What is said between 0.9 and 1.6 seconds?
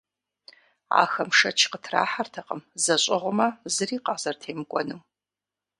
Ахэм шэч